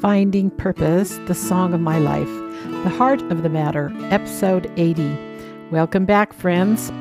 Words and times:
Finding 0.00 0.48
Purpose, 0.52 1.18
the 1.26 1.34
Song 1.34 1.74
of 1.74 1.80
My 1.80 1.98
Life, 1.98 2.30
The 2.84 2.88
Heart 2.88 3.20
of 3.32 3.42
the 3.42 3.48
Matter, 3.48 3.92
Episode 4.10 4.70
80. 4.76 5.18
Welcome 5.72 6.04
back, 6.04 6.32
friends. 6.32 6.92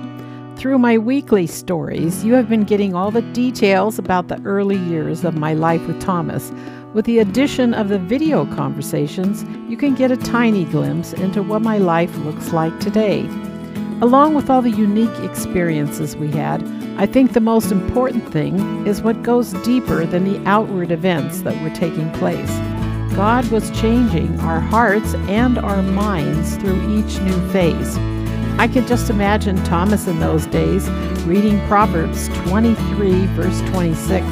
Through 0.55 0.79
my 0.79 0.97
weekly 0.97 1.46
stories, 1.46 2.25
you 2.25 2.33
have 2.33 2.49
been 2.49 2.63
getting 2.63 2.96
all 2.96 3.12
the 3.12 3.21
details 3.21 3.99
about 3.99 4.29
the 4.29 4.41
early 4.46 4.78
years 4.78 5.23
of 5.23 5.37
my 5.37 5.54
life 5.54 5.86
with 5.86 6.01
Thomas. 6.01 6.51
With 6.96 7.05
the 7.05 7.19
addition 7.19 7.76
of 7.76 7.90
the 7.90 7.99
video 7.99 8.47
conversations, 8.55 9.44
you 9.69 9.77
can 9.77 9.94
get 9.94 10.09
a 10.09 10.18
tiny 10.18 10.65
glimpse 10.65 11.14
into 11.14 11.44
what 11.44 11.62
my 11.62 11.77
life 11.77 12.18
looks 12.18 12.51
like 12.51 12.79
today. 12.79 13.27
Along 14.01 14.33
with 14.33 14.50
all 14.50 14.64
the 14.64 14.72
unique 14.72 15.19
experiences 15.19 16.16
we 16.16 16.32
had, 16.32 16.64
I 16.98 17.05
think 17.05 17.34
the 17.34 17.41
most 17.41 17.72
important 17.72 18.27
thing 18.34 18.88
is 18.88 19.04
what 19.04 19.22
goes 19.22 19.54
deeper 19.62 20.04
than 20.08 20.23
the 20.23 20.44
outward 20.50 20.90
events 20.90 21.41
that 21.41 21.62
were 21.62 21.76
taking 21.76 22.12
place. 22.14 22.59
God 23.17 23.49
was 23.49 23.71
changing 23.71 24.39
our 24.41 24.59
hearts 24.59 25.16
and 25.27 25.57
our 25.57 25.81
minds 25.81 26.55
through 26.57 26.80
each 26.99 27.20
new 27.21 27.49
phase. 27.49 27.98
I 28.59 28.67
can 28.67 28.85
just 28.85 29.09
imagine 29.09 29.55
Thomas 29.63 30.05
in 30.05 30.20
those 30.20 30.45
days 30.45 30.88
reading 31.26 31.59
Proverbs 31.67 32.27
23, 32.48 33.26
verse 33.30 33.59
26, 33.71 34.23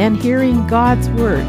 and 0.00 0.16
hearing 0.16 0.66
God's 0.66 1.08
word 1.10 1.46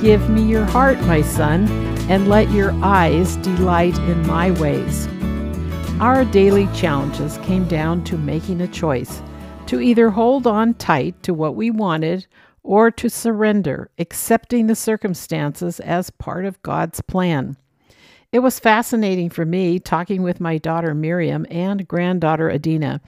Give 0.00 0.30
me 0.30 0.44
your 0.44 0.64
heart, 0.64 0.98
my 1.02 1.20
son, 1.20 1.68
and 2.10 2.26
let 2.26 2.50
your 2.52 2.72
eyes 2.82 3.36
delight 3.36 3.98
in 3.98 4.26
my 4.26 4.50
ways. 4.52 5.06
Our 6.00 6.24
daily 6.24 6.68
challenges 6.74 7.36
came 7.42 7.68
down 7.68 8.02
to 8.04 8.16
making 8.16 8.62
a 8.62 8.68
choice 8.68 9.20
to 9.66 9.78
either 9.78 10.08
hold 10.08 10.46
on 10.46 10.72
tight 10.72 11.22
to 11.24 11.34
what 11.34 11.54
we 11.54 11.70
wanted 11.70 12.26
or 12.64 12.90
to 12.90 13.08
surrender, 13.08 13.90
accepting 13.98 14.66
the 14.66 14.74
circumstances 14.74 15.78
as 15.80 16.10
part 16.10 16.44
of 16.44 16.62
God's 16.62 17.00
plan. 17.02 17.56
It 18.32 18.40
was 18.40 18.58
fascinating 18.58 19.30
for 19.30 19.44
me 19.44 19.78
talking 19.78 20.22
with 20.24 20.40
my 20.40 20.58
daughter 20.58 20.92
Miriam 20.94 21.46
and 21.50 21.86
granddaughter 21.86 22.50
Adina. 22.50 23.00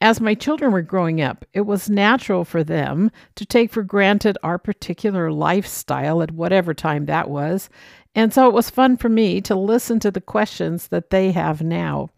As 0.00 0.20
my 0.20 0.34
children 0.34 0.70
were 0.72 0.82
growing 0.82 1.22
up, 1.22 1.44
it 1.54 1.62
was 1.62 1.88
natural 1.88 2.44
for 2.44 2.62
them 2.62 3.10
to 3.34 3.46
take 3.46 3.72
for 3.72 3.82
granted 3.82 4.36
our 4.42 4.58
particular 4.58 5.32
lifestyle 5.32 6.20
at 6.20 6.32
whatever 6.32 6.74
time 6.74 7.06
that 7.06 7.30
was, 7.30 7.70
and 8.14 8.32
so 8.32 8.46
it 8.46 8.52
was 8.52 8.68
fun 8.68 8.96
for 8.96 9.08
me 9.08 9.40
to 9.40 9.56
listen 9.56 9.98
to 10.00 10.10
the 10.10 10.20
questions 10.20 10.88
that 10.88 11.10
they 11.10 11.32
have 11.32 11.62
now. 11.62 12.10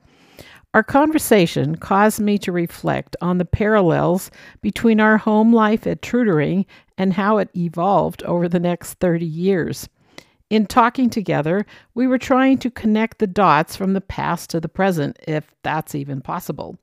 Our 0.72 0.84
conversation 0.84 1.74
caused 1.74 2.20
me 2.20 2.38
to 2.38 2.52
reflect 2.52 3.16
on 3.20 3.38
the 3.38 3.44
parallels 3.44 4.30
between 4.60 5.00
our 5.00 5.18
home 5.18 5.52
life 5.52 5.84
at 5.84 6.00
Trudering 6.00 6.64
and 6.96 7.12
how 7.12 7.38
it 7.38 7.50
evolved 7.56 8.22
over 8.22 8.48
the 8.48 8.60
next 8.60 8.94
30 8.94 9.26
years. 9.26 9.88
In 10.48 10.66
talking 10.66 11.10
together, 11.10 11.66
we 11.94 12.06
were 12.06 12.18
trying 12.18 12.58
to 12.58 12.70
connect 12.70 13.18
the 13.18 13.26
dots 13.26 13.74
from 13.74 13.94
the 13.94 14.00
past 14.00 14.50
to 14.50 14.60
the 14.60 14.68
present, 14.68 15.18
if 15.26 15.52
that's 15.64 15.96
even 15.96 16.20
possible. 16.20 16.78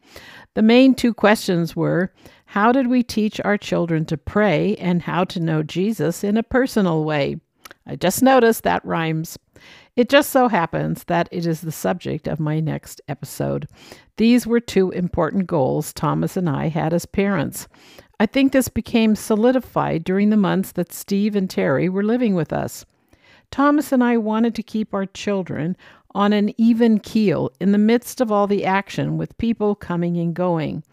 The 0.54 0.62
main 0.62 0.94
two 0.94 1.14
questions 1.14 1.74
were 1.74 2.12
how 2.46 2.74
did 2.74 2.88
we 2.88 3.04
teach 3.04 3.40
our 3.46 3.58
children 3.58 4.04
to 4.06 4.18
pray 4.18 4.76
and 4.78 5.02
how 5.02 5.24
to 5.26 5.40
know 5.40 5.64
Jesus 5.64 6.26
in 6.26 6.36
a 6.36 6.44
personal 6.44 7.06
way? 7.06 7.40
I 7.86 7.96
just 7.96 8.22
noticed 8.22 8.64
that 8.64 8.84
rhymes. 8.84 9.38
It 9.98 10.10
just 10.10 10.30
so 10.30 10.48
happens 10.48 11.06
that 11.06 11.28
it 11.32 11.48
is 11.48 11.62
the 11.62 11.72
subject 11.72 12.28
of 12.28 12.40
my 12.40 12.60
next 12.60 13.02
episode. 13.08 13.68
These 14.18 14.46
were 14.46 14.60
two 14.60 14.92
important 14.92 15.48
goals 15.48 15.92
Thomas 15.92 16.38
and 16.38 16.48
I 16.48 16.68
had 16.68 16.94
as 16.94 17.08
parents. 17.08 17.68
I 18.20 18.28
think 18.28 18.52
this 18.52 18.68
became 18.68 19.16
solidified 19.16 20.04
during 20.04 20.30
the 20.30 20.38
months 20.38 20.72
that 20.74 20.94
Steve 20.94 21.36
and 21.36 21.50
Terry 21.50 21.90
were 21.90 22.04
living 22.04 22.36
with 22.36 22.54
us. 22.54 22.86
Thomas 23.50 23.92
and 23.92 24.04
I 24.04 24.18
wanted 24.18 24.54
to 24.54 24.62
keep 24.62 24.94
our 24.94 25.08
children 25.08 25.76
on 26.14 26.32
an 26.32 26.54
even 26.62 27.00
keel 27.00 27.50
in 27.60 27.72
the 27.72 27.80
midst 27.80 28.22
of 28.22 28.32
all 28.32 28.46
the 28.46 28.66
action 28.66 29.18
with 29.18 29.36
people 29.40 29.74
coming 29.74 30.16
and 30.18 30.36
going. 30.36 30.84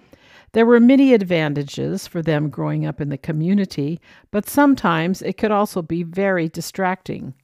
There 0.52 0.64
were 0.64 0.80
many 0.80 1.12
advantages 1.12 2.06
for 2.06 2.22
them 2.22 2.48
growing 2.48 2.86
up 2.86 3.02
in 3.02 3.10
the 3.10 3.18
community, 3.18 4.00
but 4.30 4.48
sometimes 4.48 5.20
it 5.20 5.36
could 5.36 5.50
also 5.50 5.82
be 5.82 6.04
very 6.04 6.48
distracting. 6.48 7.34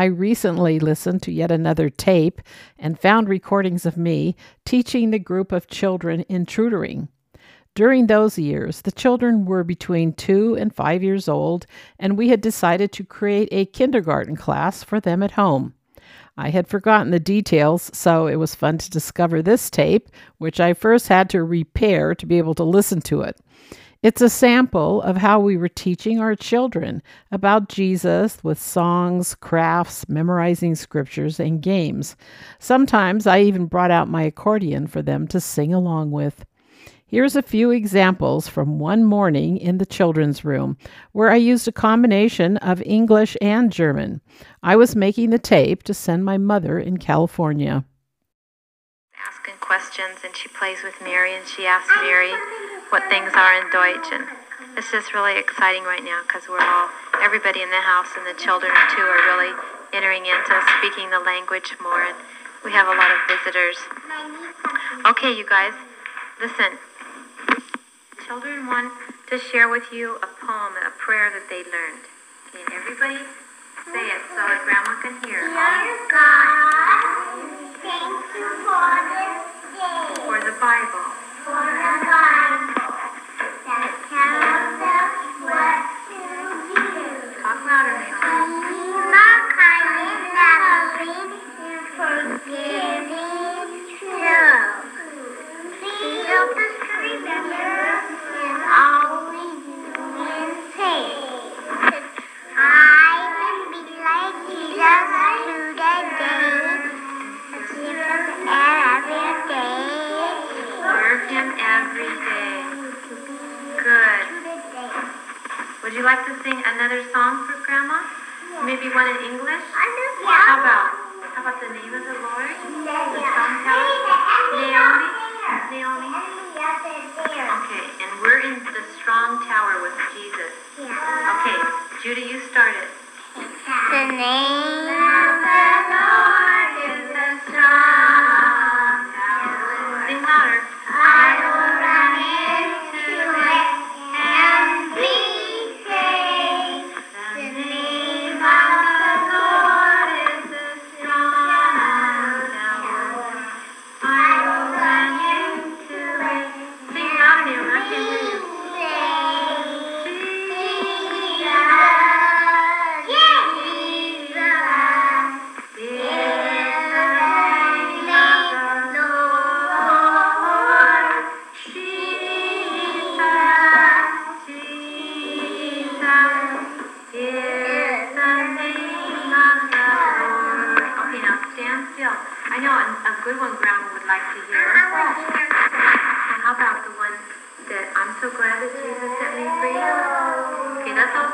I 0.00 0.06
recently 0.06 0.80
listened 0.80 1.20
to 1.24 1.30
yet 1.30 1.50
another 1.50 1.90
tape 1.90 2.40
and 2.78 2.98
found 2.98 3.28
recordings 3.28 3.84
of 3.84 3.98
me 3.98 4.34
teaching 4.64 5.10
the 5.10 5.18
group 5.18 5.52
of 5.52 5.66
children 5.66 6.22
in 6.22 6.46
Trudering. 6.46 7.08
During 7.74 8.06
those 8.06 8.38
years, 8.38 8.80
the 8.80 8.92
children 8.92 9.44
were 9.44 9.62
between 9.62 10.14
two 10.14 10.56
and 10.56 10.74
five 10.74 11.02
years 11.02 11.28
old, 11.28 11.66
and 11.98 12.16
we 12.16 12.30
had 12.30 12.40
decided 12.40 12.92
to 12.92 13.04
create 13.04 13.50
a 13.52 13.66
kindergarten 13.66 14.36
class 14.36 14.82
for 14.82 15.00
them 15.00 15.22
at 15.22 15.32
home. 15.32 15.74
I 16.34 16.48
had 16.48 16.66
forgotten 16.66 17.10
the 17.10 17.20
details, 17.20 17.90
so 17.92 18.26
it 18.26 18.36
was 18.36 18.54
fun 18.54 18.78
to 18.78 18.88
discover 18.88 19.42
this 19.42 19.68
tape, 19.68 20.08
which 20.38 20.60
I 20.60 20.72
first 20.72 21.08
had 21.08 21.28
to 21.28 21.44
repair 21.44 22.14
to 22.14 22.24
be 22.24 22.38
able 22.38 22.54
to 22.54 22.64
listen 22.64 23.02
to 23.02 23.20
it. 23.20 23.38
It's 24.02 24.22
a 24.22 24.30
sample 24.30 25.02
of 25.02 25.18
how 25.18 25.40
we 25.40 25.58
were 25.58 25.68
teaching 25.68 26.20
our 26.20 26.34
children 26.34 27.02
about 27.30 27.68
Jesus 27.68 28.42
with 28.42 28.58
songs, 28.58 29.34
crafts, 29.34 30.08
memorizing 30.08 30.74
scriptures, 30.74 31.38
and 31.38 31.60
games. 31.60 32.16
Sometimes 32.58 33.26
I 33.26 33.42
even 33.42 33.66
brought 33.66 33.90
out 33.90 34.08
my 34.08 34.22
accordion 34.22 34.86
for 34.86 35.02
them 35.02 35.28
to 35.28 35.38
sing 35.38 35.74
along 35.74 36.12
with. 36.12 36.46
Here's 37.04 37.36
a 37.36 37.42
few 37.42 37.72
examples 37.72 38.48
from 38.48 38.78
one 38.78 39.04
morning 39.04 39.58
in 39.58 39.76
the 39.76 39.84
children's 39.84 40.46
room 40.46 40.78
where 41.12 41.30
I 41.30 41.36
used 41.36 41.68
a 41.68 41.72
combination 41.72 42.56
of 42.58 42.80
English 42.86 43.36
and 43.42 43.70
German. 43.70 44.22
I 44.62 44.76
was 44.76 44.96
making 44.96 45.28
the 45.28 45.38
tape 45.38 45.82
to 45.82 45.92
send 45.92 46.24
my 46.24 46.38
mother 46.38 46.78
in 46.78 46.96
California. 46.96 47.84
Asking 49.28 49.56
questions, 49.60 50.20
and 50.24 50.34
she 50.34 50.48
plays 50.48 50.78
with 50.82 50.94
Mary, 51.02 51.34
and 51.34 51.46
she 51.46 51.66
asks 51.66 51.92
Mary 52.00 52.32
what 52.90 53.06
things 53.08 53.30
are 53.34 53.54
in 53.58 53.70
Deutsch. 53.70 54.10
And 54.12 54.26
it's 54.76 54.90
just 54.90 55.14
really 55.14 55.38
exciting 55.38 55.82
right 55.84 56.02
now 56.02 56.22
because 56.26 56.46
we're 56.48 56.62
all, 56.62 56.90
everybody 57.22 57.62
in 57.62 57.70
the 57.70 57.82
house 57.82 58.10
and 58.18 58.26
the 58.26 58.38
children 58.38 58.70
too 58.94 59.02
are 59.02 59.22
really 59.34 59.54
entering 59.94 60.26
into 60.26 60.54
speaking 60.78 61.10
the 61.10 61.20
language 61.20 61.74
more. 61.82 62.02
And 62.02 62.16
we 62.64 62.72
have 62.72 62.86
a 62.86 62.94
lot 62.94 63.10
of 63.10 63.18
visitors. 63.26 63.78
Okay, 65.06 65.32
you 65.32 65.46
guys, 65.46 65.72
listen. 66.40 66.78
Children 68.26 68.66
want 68.66 68.92
to 69.30 69.38
share 69.38 69.68
with 69.68 69.90
you 69.92 70.16
a 70.22 70.28
poem, 70.44 70.74
a 70.86 70.90
prayer 70.98 71.30
that 71.30 71.48
they 71.48 71.62
learned. 71.66 72.04
Okay, 72.50 72.62
everybody 72.74 73.18
say 73.90 74.06
it 74.06 74.22
so 74.30 74.42
that 74.46 74.62
Grandma 74.66 74.94
can 75.02 75.14
hear. 75.26 75.40
Dear 75.50 75.98
God, 76.10 77.50
thank 77.82 78.22
you 78.38 78.48
for 78.66 78.90
this 79.10 79.34
day. 79.78 80.14
For 80.26 80.38
the 80.38 80.54
Bible. 80.60 81.06
For 81.44 81.64
the 81.64 82.06
Bible 82.06 82.79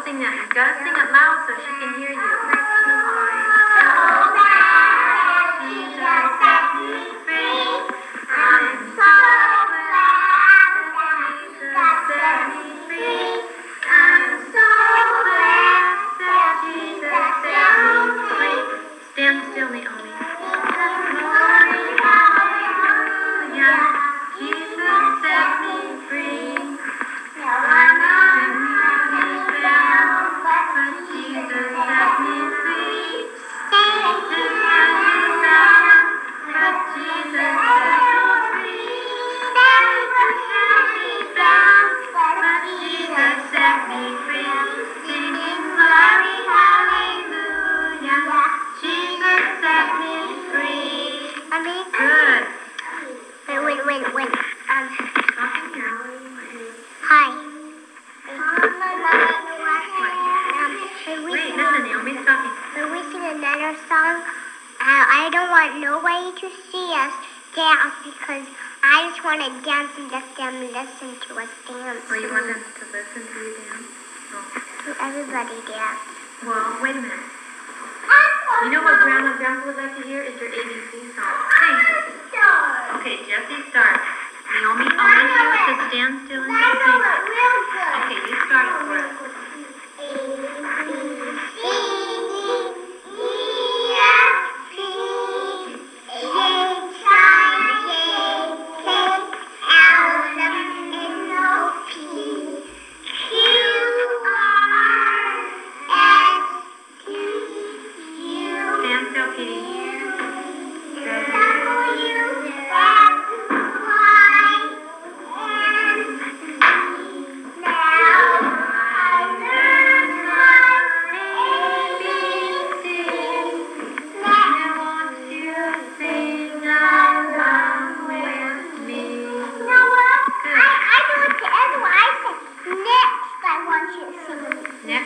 sing 0.07 0.21
that. 0.21 0.35
You 0.39 0.55
gotta 0.55 0.79
sing 0.85 0.95
it 0.95 1.11
loud 1.11 1.43
so 1.49 1.59
she 1.59 1.73
can 1.83 1.99
hear 1.99 2.11
you. 2.15 2.66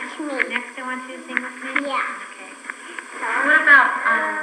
Next, 0.01 0.17
next 0.49 0.79
I 0.79 0.81
want 0.81 1.05
you 1.09 1.17
to 1.17 1.23
sing 1.29 1.37
with 1.37 1.61
me. 1.61 1.85
Yeah. 1.85 2.01
Okay. 2.33 2.49
What 3.45 3.61
about 3.61 3.93
um, 4.09 4.33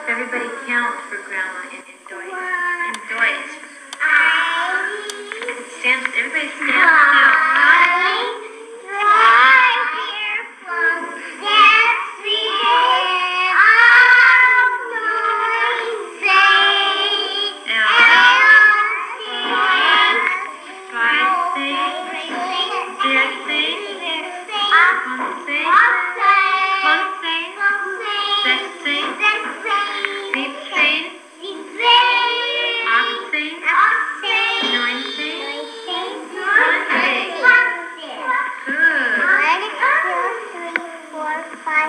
if 0.00 0.08
everybody 0.08 0.48
count 0.64 0.96
for 1.12 1.20
Grandma 1.28 1.60
in, 1.68 1.84
in 1.84 2.00
Deutsch? 2.08 2.32
In 2.32 2.96
Deutsch. 3.12 3.52
Stand, 5.80 6.08
everybody 6.16 6.48
stand 6.56 6.72
still. 6.72 7.33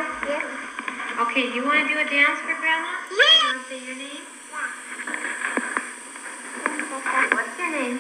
Okay, 0.06 1.50
you 1.56 1.66
want 1.66 1.82
to 1.88 1.94
do 1.94 1.98
a 2.00 2.06
dance 2.06 2.40
for 2.42 2.54
Grandma? 2.60 2.88
Yeah. 3.10 3.18
You 3.18 3.50
want 3.50 3.58
to 3.58 3.64
say 3.74 3.80
your 3.86 3.96
name? 3.96 4.22
Yeah. 6.46 7.34
What's 7.34 7.58
your 7.58 7.72
name? 7.72 7.98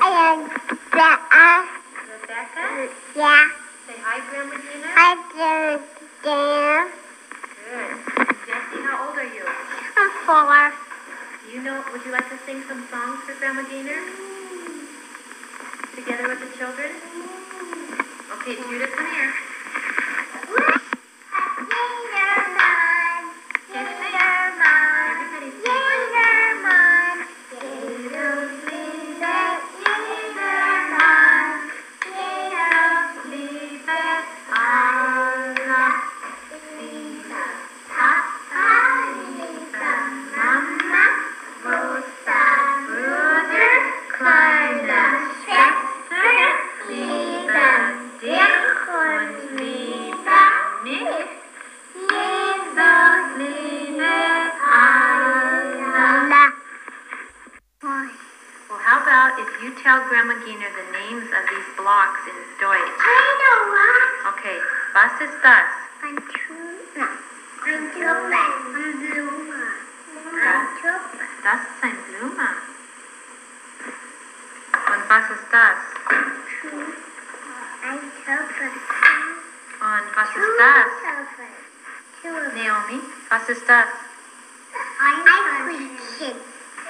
I 0.00 0.08
am 0.34 0.50
uh, 0.50 1.62
Rebecca? 2.10 2.90
yeah, 3.14 3.46
Say 3.86 3.94
hi, 4.02 4.18
Grandma 4.30 4.56
Gina. 4.58 4.90
I 4.96 5.14
did 5.30 5.80
there. 6.24 6.90
Good. 7.62 7.94
Jesse, 8.46 8.78
how 8.82 8.94
old 9.06 9.16
are 9.16 9.28
you? 9.28 9.44
I'm 9.96 10.10
four. 10.26 10.72
Do 11.46 11.50
you 11.54 11.60
know, 11.62 11.84
would 11.92 12.02
you 12.04 12.10
like 12.10 12.28
to 12.30 12.38
sing 12.46 12.62
some 12.66 12.82
songs 12.90 13.20
for 13.28 13.34
Grandma 13.38 13.62
Gaynor? 13.68 14.02
Together 15.94 16.26
with 16.28 16.40
the 16.40 16.48
children? 16.58 16.90
Okay, 18.40 18.56
Judith, 18.56 18.90
come 18.96 19.06
here. 19.14 19.32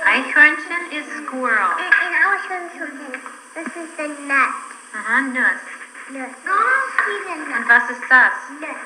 Eichhörnchen 0.04 0.92
is 0.92 1.06
squirrel. 1.26 1.70
And, 1.74 1.92
and 2.04 2.14
I 2.14 2.24
was 2.30 2.40
showing 2.46 2.70
something. 2.78 3.20
This 3.54 3.66
is 3.74 3.90
the 3.96 4.08
nut. 4.30 4.54
Aha, 4.94 5.20
Nuss. 5.34 5.62
Nut. 6.10 6.30
The 6.44 7.32
Und 7.32 7.50
nut. 7.50 7.68
was 7.68 7.90
ist 7.90 8.02
das? 8.08 8.32
Nut. 8.60 8.78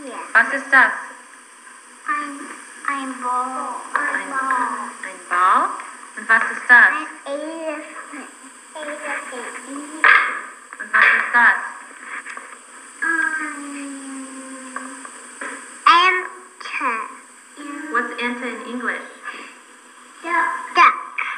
Yeah. 0.00 0.18
Was 0.32 0.54
ist 0.54 0.70
das? 0.72 0.92
I'm 2.06 2.40
Ein 2.86 3.14
Ball. 3.22 3.74
Ein, 3.94 4.32
ein 5.04 5.20
Ball. 5.28 5.68
Und 6.16 6.28
was 6.28 6.44
ist 6.50 6.62
das? 6.68 6.88
Ein 6.88 7.06
Elefant. 7.26 8.28
Elefant. 8.74 9.32
Und 10.80 10.92
was 10.92 11.04
ist 11.04 11.32
das? 11.34 11.58
Enter. 15.86 16.96
What's 17.92 18.22
enter 18.22 18.48
in 18.48 18.66
English? 18.74 19.02
Duck. 20.74 20.94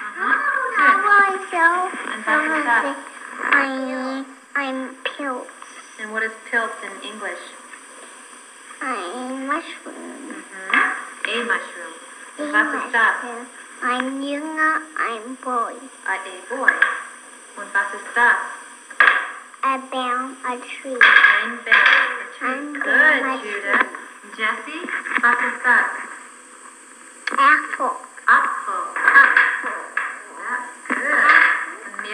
Uh-huh. 0.06 0.32
How 0.78 0.96
I 1.04 2.06
what 2.26 2.58
is 2.58 2.64
that? 2.64 2.96
I, 3.54 4.24
I'm 4.56 4.96
pills. 5.16 5.46
And 6.00 6.12
what 6.12 6.22
is 6.22 6.32
pilt 6.50 6.70
in 6.82 6.92
English? 7.06 7.38
I'm 8.82 9.46
mushroom. 9.46 9.94
Mm-hmm. 9.94 11.30
A 11.30 11.44
mushroom. 11.44 11.94
Und 12.38 12.52
was 12.52 12.74
ist 12.74 12.92
das? 12.92 13.16
I'm 13.82 15.36
boy. 15.42 15.74
A, 16.06 16.14
a 16.14 16.34
boy. 16.50 16.72
Und 17.56 17.68
was 17.72 17.94
ist 17.94 18.14
das? 18.14 18.36
I 19.62 19.78
bound 19.90 20.36
a 20.44 20.56
tree. 20.58 20.98
Ein 21.00 21.58
Bell. 21.64 21.74
A 21.74 22.26
tree. 22.38 22.46
Ein 22.46 22.72
Good, 22.74 22.84
Bell. 22.84 23.38
Judith. 23.42 23.86
Jessie, 24.36 24.82
was 25.22 25.38
ist 25.48 25.64
das? 25.64 25.90
Apple. 27.32 28.05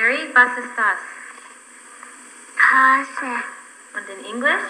Mary, 0.03 0.35
was 0.35 0.59
ist 0.59 0.75
das? 0.77 0.99
Hase. 2.59 3.45
Und 3.95 4.09
in 4.09 4.25
English? 4.25 4.67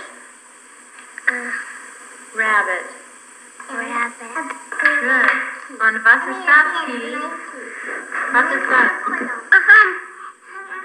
Uh, 1.27 1.53
Rabbit. 2.37 2.85
rabbit. 3.71 4.51
Good. 5.01 5.31
Und 5.81 6.05
was 6.05 6.23
ist 6.33 6.45
das, 6.47 6.67
Kitty? 6.85 7.17
Was 8.33 8.55
ist 8.57 8.69
das? 8.73 8.91
Uh-huh. 9.09 9.89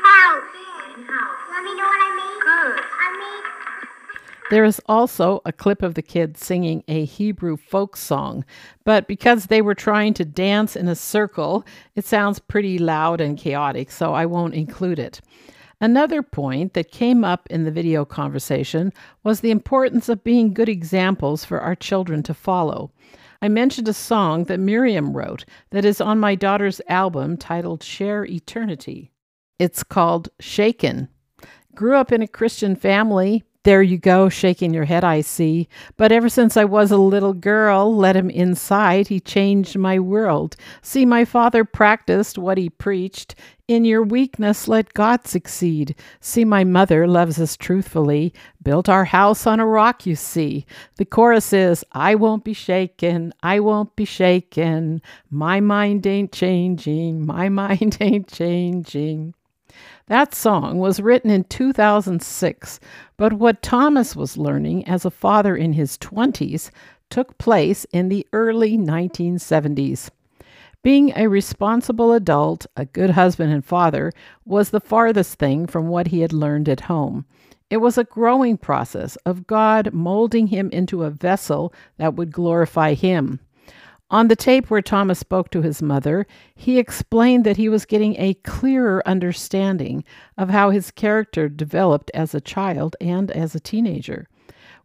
House. 0.07 0.43
Haus. 1.11 1.39
Let 1.51 1.63
me 1.63 1.75
know 1.75 1.87
what 1.91 1.99
I 1.99 2.11
made. 2.15 2.39
Good. 2.39 2.79
I 3.03 3.07
made 3.19 3.56
There 4.49 4.63
is 4.63 4.81
also 4.85 5.41
a 5.45 5.51
clip 5.51 5.81
of 5.83 5.95
the 5.95 6.01
kids 6.01 6.45
singing 6.45 6.81
a 6.87 7.03
Hebrew 7.03 7.57
folk 7.57 7.97
song, 7.97 8.45
but 8.85 9.05
because 9.05 9.47
they 9.47 9.61
were 9.61 9.75
trying 9.75 10.13
to 10.13 10.23
dance 10.23 10.77
in 10.77 10.87
a 10.87 10.95
circle, 10.95 11.65
it 11.95 12.05
sounds 12.05 12.39
pretty 12.39 12.77
loud 12.77 13.19
and 13.19 13.37
chaotic, 13.37 13.91
so 13.91 14.13
I 14.13 14.25
won't 14.25 14.53
include 14.53 14.99
it. 14.99 15.19
Another 15.81 16.23
point 16.23 16.73
that 16.73 16.91
came 16.91 17.25
up 17.25 17.45
in 17.49 17.65
the 17.65 17.71
video 17.71 18.05
conversation 18.05 18.93
was 19.21 19.41
the 19.41 19.51
importance 19.51 20.07
of 20.07 20.23
being 20.23 20.53
good 20.53 20.69
examples 20.69 21.43
for 21.43 21.59
our 21.59 21.75
children 21.75 22.23
to 22.23 22.33
follow. 22.33 22.91
I 23.41 23.49
mentioned 23.49 23.89
a 23.89 23.93
song 23.93 24.45
that 24.45 24.61
Miriam 24.61 25.15
wrote 25.15 25.43
that 25.71 25.83
is 25.83 25.99
on 25.99 26.19
my 26.19 26.35
daughter's 26.35 26.79
album 26.87 27.35
titled 27.35 27.83
Share 27.83 28.25
Eternity. 28.25 29.11
It's 29.59 29.83
called 29.83 30.29
Shaken. 30.39 31.09
Grew 31.75 31.95
up 31.95 32.11
in 32.11 32.21
a 32.21 32.27
Christian 32.27 32.75
family. 32.75 33.43
There 33.67 33.83
you 33.83 33.97
go, 33.97 34.29
shaking 34.29 34.73
your 34.73 34.85
head, 34.85 35.03
I 35.03 35.19
see. 35.19 35.67
But 35.97 36.13
ever 36.13 36.29
since 36.29 36.55
I 36.55 36.63
was 36.63 36.89
a 36.89 36.95
little 36.97 37.33
girl, 37.33 37.93
let 37.93 38.15
him 38.15 38.29
inside, 38.29 39.09
he 39.09 39.19
changed 39.19 39.77
my 39.77 39.99
world. 39.99 40.55
See, 40.81 41.05
my 41.05 41.25
father 41.25 41.65
practiced 41.65 42.37
what 42.37 42.57
he 42.57 42.69
preached. 42.69 43.35
In 43.67 43.83
your 43.83 44.03
weakness, 44.03 44.69
let 44.69 44.93
God 44.93 45.27
succeed. 45.27 45.95
See, 46.21 46.45
my 46.45 46.63
mother 46.63 47.09
loves 47.09 47.41
us 47.41 47.57
truthfully. 47.57 48.33
Built 48.63 48.87
our 48.87 49.03
house 49.03 49.45
on 49.45 49.59
a 49.59 49.67
rock, 49.67 50.05
you 50.05 50.15
see. 50.15 50.65
The 50.95 51.03
chorus 51.03 51.51
is, 51.51 51.83
I 51.91 52.15
won't 52.15 52.45
be 52.45 52.53
shaken, 52.53 53.33
I 53.43 53.59
won't 53.59 53.93
be 53.97 54.05
shaken. 54.05 55.01
My 55.29 55.59
mind 55.59 56.07
ain't 56.07 56.31
changing, 56.31 57.25
my 57.25 57.49
mind 57.63 57.97
ain't 57.99 58.29
changing. 58.31 59.33
That 60.07 60.33
song 60.33 60.77
was 60.77 60.99
written 60.99 61.29
in 61.29 61.43
2006, 61.45 62.79
but 63.17 63.33
what 63.33 63.61
Thomas 63.61 64.15
was 64.15 64.37
learning 64.37 64.87
as 64.87 65.05
a 65.05 65.11
father 65.11 65.55
in 65.55 65.73
his 65.73 65.97
20s 65.97 66.71
took 67.09 67.37
place 67.37 67.85
in 67.91 68.09
the 68.09 68.25
early 68.33 68.77
1970s. 68.77 70.09
Being 70.83 71.11
a 71.15 71.27
responsible 71.27 72.13
adult, 72.13 72.65
a 72.75 72.85
good 72.85 73.09
husband 73.11 73.51
and 73.51 73.65
father, 73.65 74.11
was 74.45 74.69
the 74.69 74.79
farthest 74.79 75.39
thing 75.39 75.67
from 75.67 75.87
what 75.87 76.07
he 76.07 76.21
had 76.21 76.31
learned 76.31 76.69
at 76.69 76.81
home. 76.81 77.25
It 77.69 77.77
was 77.77 77.97
a 77.97 78.05
growing 78.05 78.57
process 78.57 79.17
of 79.25 79.47
God 79.47 79.91
molding 79.91 80.47
him 80.47 80.69
into 80.69 81.03
a 81.03 81.09
vessel 81.09 81.73
that 81.97 82.15
would 82.15 82.31
glorify 82.31 82.93
him. 82.93 83.41
On 84.09 84.29
the 84.29 84.37
tape 84.37 84.69
where 84.69 84.81
Thomas 84.81 85.19
spoke 85.19 85.49
to 85.51 85.61
his 85.61 85.81
mother, 85.81 86.25
he 86.55 86.79
explained 86.79 87.43
that 87.43 87.57
he 87.57 87.67
was 87.67 87.85
getting 87.85 88.15
a 88.17 88.35
clearer 88.35 89.05
understanding 89.05 90.05
of 90.37 90.49
how 90.49 90.69
his 90.69 90.91
character 90.91 91.49
developed 91.49 92.09
as 92.13 92.33
a 92.33 92.39
child 92.39 92.95
and 93.01 93.29
as 93.31 93.53
a 93.53 93.59
teenager. 93.59 94.29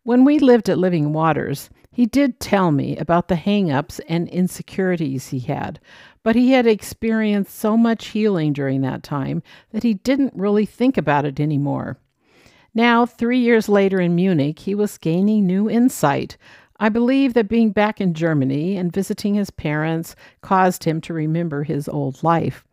When 0.02 0.24
we 0.24 0.40
lived 0.40 0.68
at 0.68 0.78
Living 0.78 1.12
Waters, 1.12 1.70
he 1.92 2.06
did 2.06 2.40
tell 2.40 2.72
me 2.72 2.96
about 2.96 3.28
the 3.28 3.36
hang 3.36 3.70
ups 3.70 4.00
and 4.08 4.28
insecurities 4.28 5.28
he 5.28 5.38
had, 5.38 5.78
but 6.24 6.34
he 6.34 6.50
had 6.50 6.66
experienced 6.66 7.54
so 7.54 7.76
much 7.76 8.08
healing 8.08 8.52
during 8.52 8.80
that 8.80 9.04
time 9.04 9.42
that 9.70 9.84
he 9.84 9.94
didn't 9.94 10.34
really 10.34 10.66
think 10.66 10.96
about 10.96 11.24
it 11.24 11.38
anymore. 11.38 11.98
Now, 12.74 13.04
three 13.04 13.38
years 13.38 13.68
later 13.68 14.00
in 14.00 14.14
Munich, 14.14 14.60
he 14.60 14.74
was 14.74 14.96
gaining 14.96 15.46
new 15.46 15.68
insight. 15.68 16.38
I 16.82 16.88
believe 16.88 17.34
that 17.34 17.48
being 17.48 17.70
back 17.70 18.00
in 18.00 18.12
Germany 18.12 18.76
and 18.76 18.92
visiting 18.92 19.34
his 19.34 19.52
parents 19.52 20.16
caused 20.40 20.82
him 20.82 21.00
to 21.02 21.14
remember 21.14 21.62
his 21.62 21.88
old 21.88 22.24
life. 22.24 22.64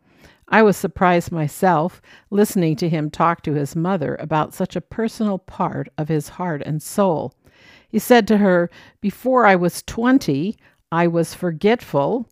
I 0.48 0.64
was 0.64 0.76
surprised 0.76 1.30
myself 1.30 2.02
listening 2.28 2.74
to 2.78 2.88
him 2.88 3.08
talk 3.08 3.44
to 3.44 3.52
his 3.52 3.76
mother 3.76 4.16
about 4.16 4.52
such 4.52 4.74
a 4.74 4.80
personal 4.80 5.38
part 5.38 5.90
of 5.96 6.08
his 6.08 6.30
heart 6.30 6.60
and 6.66 6.82
soul. 6.82 7.34
He 7.88 8.00
said 8.00 8.26
to 8.26 8.38
her, 8.38 8.68
Before 9.00 9.46
I 9.46 9.54
was 9.54 9.84
20, 9.84 10.56
I 10.90 11.06
was 11.06 11.32
forgetful, 11.32 12.26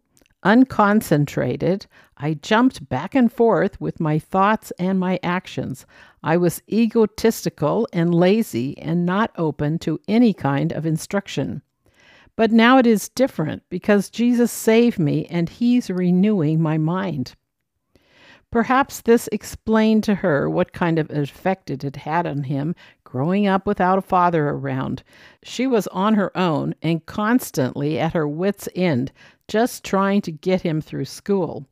unconcentrated. 0.44 1.86
I 2.16 2.34
jumped 2.34 2.88
back 2.88 3.14
and 3.14 3.32
forth 3.32 3.80
with 3.80 4.00
my 4.00 4.18
thoughts 4.18 4.72
and 4.80 4.98
my 4.98 5.20
actions. 5.22 5.86
I 6.24 6.38
was 6.38 6.60
egotistical 6.68 7.86
and 7.92 8.12
lazy 8.12 8.76
and 8.78 9.06
not 9.06 9.30
open 9.36 9.78
to 9.80 10.00
any 10.08 10.34
kind 10.34 10.72
of 10.72 10.84
instruction. 10.84 11.62
But 12.38 12.52
now 12.52 12.78
it 12.78 12.86
is 12.86 13.08
different 13.08 13.64
because 13.68 14.10
Jesus 14.10 14.52
saved 14.52 14.96
me 14.96 15.26
and 15.26 15.48
He's 15.48 15.90
renewing 15.90 16.62
my 16.62 16.78
mind. 16.78 17.34
Perhaps 18.52 19.00
this 19.00 19.28
explained 19.32 20.04
to 20.04 20.14
her 20.14 20.48
what 20.48 20.72
kind 20.72 21.00
of 21.00 21.10
effect 21.10 21.68
it 21.68 21.82
had 21.82 21.96
had 21.96 22.28
on 22.28 22.44
him 22.44 22.76
growing 23.02 23.48
up 23.48 23.66
without 23.66 23.98
a 23.98 24.02
father 24.02 24.50
around. 24.50 25.02
She 25.42 25.66
was 25.66 25.88
on 25.88 26.14
her 26.14 26.30
own 26.38 26.76
and 26.80 27.04
constantly 27.06 27.98
at 27.98 28.12
her 28.12 28.28
wits' 28.28 28.68
end, 28.76 29.10
just 29.48 29.82
trying 29.82 30.20
to 30.22 30.30
get 30.30 30.62
him 30.62 30.80
through 30.80 31.06
school. 31.06 31.66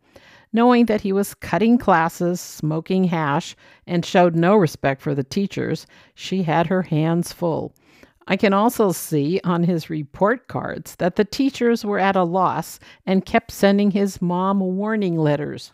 Knowing 0.52 0.86
that 0.86 1.02
he 1.02 1.12
was 1.12 1.34
cutting 1.34 1.78
classes, 1.78 2.40
smoking 2.40 3.04
hash, 3.04 3.54
and 3.86 4.04
showed 4.04 4.34
no 4.34 4.56
respect 4.56 5.00
for 5.00 5.14
the 5.14 5.22
teachers, 5.22 5.86
she 6.16 6.42
had 6.42 6.66
her 6.66 6.82
hands 6.82 7.32
full. 7.32 7.72
I 8.26 8.36
can 8.36 8.52
also 8.52 8.92
see 8.92 9.40
on 9.44 9.62
his 9.62 9.88
report 9.88 10.48
cards 10.48 10.96
that 10.96 11.16
the 11.16 11.24
teachers 11.24 11.84
were 11.84 11.98
at 11.98 12.16
a 12.16 12.24
loss 12.24 12.80
and 13.04 13.24
kept 13.24 13.52
sending 13.52 13.92
his 13.92 14.20
mom 14.20 14.60
warning 14.60 15.16
letters. 15.16 15.72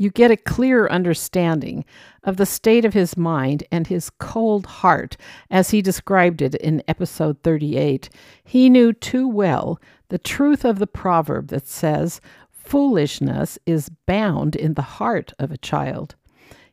You 0.00 0.10
get 0.10 0.30
a 0.30 0.36
clear 0.36 0.86
understanding 0.86 1.84
of 2.22 2.36
the 2.36 2.46
state 2.46 2.84
of 2.84 2.94
his 2.94 3.16
mind 3.16 3.64
and 3.72 3.88
his 3.88 4.10
cold 4.10 4.64
heart 4.64 5.16
as 5.50 5.70
he 5.70 5.82
described 5.82 6.40
it 6.40 6.54
in 6.54 6.84
episode 6.86 7.42
38. 7.42 8.08
He 8.44 8.70
knew 8.70 8.92
too 8.92 9.26
well 9.26 9.80
the 10.08 10.18
truth 10.18 10.64
of 10.64 10.78
the 10.78 10.86
proverb 10.86 11.48
that 11.48 11.66
says, 11.66 12.20
Foolishness 12.52 13.58
is 13.66 13.90
bound 14.06 14.54
in 14.54 14.74
the 14.74 14.82
heart 14.82 15.32
of 15.38 15.50
a 15.50 15.58
child. 15.58 16.14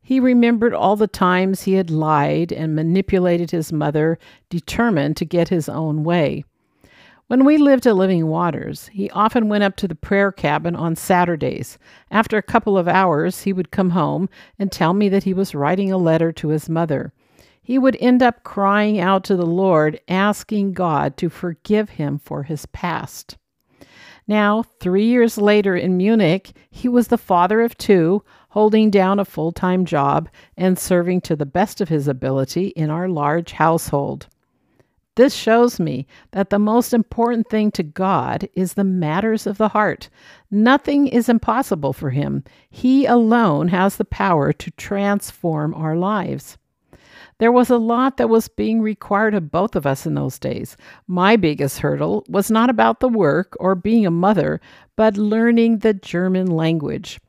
He 0.08 0.20
remembered 0.20 0.76
all 0.76 0.96
the 0.96 1.08
times 1.08 1.64
he 1.64 1.74
had 1.74 1.90
lied 1.90 2.54
and 2.54 2.76
manipulated 2.76 3.50
his 3.50 3.74
mother, 3.74 4.20
determined 4.52 5.18
to 5.18 5.26
get 5.26 5.50
his 5.50 5.68
own 5.68 6.04
way. 6.04 6.46
When 7.26 7.44
we 7.44 7.58
lived 7.58 7.88
at 7.88 7.96
Living 7.96 8.28
Waters, 8.28 8.88
he 8.94 9.10
often 9.10 9.50
went 9.50 9.64
up 9.64 9.76
to 9.78 9.88
the 9.88 9.96
prayer 9.96 10.32
cabin 10.32 10.76
on 10.76 10.96
Saturdays. 10.96 11.80
After 12.12 12.38
a 12.38 12.44
couple 12.44 12.78
of 12.78 12.88
hours, 12.88 13.42
he 13.42 13.52
would 13.52 13.72
come 13.72 13.90
home 13.90 14.30
and 14.60 14.72
tell 14.72 14.94
me 14.94 15.10
that 15.10 15.24
he 15.24 15.34
was 15.34 15.56
writing 15.56 15.92
a 15.92 15.98
letter 15.98 16.32
to 16.34 16.50
his 16.50 16.70
mother. 16.70 17.12
He 17.64 17.80
would 17.80 17.98
end 18.00 18.22
up 18.22 18.44
crying 18.44 19.00
out 19.00 19.24
to 19.24 19.36
the 19.36 19.48
Lord, 19.48 20.00
asking 20.08 20.74
God 20.74 21.18
to 21.18 21.30
forgive 21.30 21.90
him 21.90 22.20
for 22.20 22.44
his 22.44 22.68
past. 22.68 23.40
Now, 24.28 24.64
three 24.80 25.06
years 25.06 25.38
later 25.38 25.76
in 25.76 25.98
Munich, 25.98 26.52
he 26.70 26.88
was 26.88 27.08
the 27.08 27.18
father 27.18 27.62
of 27.62 27.78
two, 27.78 28.24
holding 28.56 28.90
down 28.90 29.20
a 29.20 29.26
full 29.26 29.52
time 29.52 29.84
job 29.84 30.30
and 30.56 30.80
serving 30.80 31.20
to 31.20 31.36
the 31.36 31.46
best 31.46 31.82
of 31.82 31.90
his 31.90 32.08
ability 32.08 32.68
in 32.68 32.90
our 32.90 33.10
large 33.10 33.52
household. 33.52 34.28
This 35.16 35.34
shows 35.34 35.78
me 35.78 36.08
that 36.32 36.52
the 36.52 36.60
most 36.60 36.94
important 36.94 37.50
thing 37.50 37.70
to 37.72 37.84
God 37.84 38.48
is 38.54 38.74
the 38.74 38.86
matters 38.86 39.46
of 39.46 39.58
the 39.58 39.68
heart. 39.68 40.08
Nothing 40.50 41.08
is 41.08 41.28
impossible 41.28 41.92
for 41.92 42.12
Him. 42.12 42.46
He 42.70 43.06
alone 43.06 43.68
has 43.70 43.98
the 43.98 44.06
power 44.06 44.54
to 44.54 44.72
transform 44.72 45.74
our 45.74 45.98
lives. 45.98 46.58
There 47.40 47.52
was 47.52 47.70
a 47.70 47.78
lot 47.78 48.16
that 48.16 48.30
was 48.30 48.48
being 48.48 48.82
required 48.82 49.34
of 49.36 49.52
both 49.52 49.76
of 49.76 49.86
us 49.86 50.06
in 50.06 50.14
those 50.14 50.40
days. 50.40 50.78
My 51.08 51.36
biggest 51.36 51.80
hurdle 51.80 52.24
was 52.30 52.50
not 52.50 52.70
about 52.70 53.02
the 53.02 53.10
work 53.10 53.58
or 53.60 53.76
being 53.76 54.06
a 54.06 54.12
mother, 54.12 54.62
but 54.96 55.18
learning 55.18 55.80
the 55.80 55.94
German 55.94 56.48
language. 56.48 57.20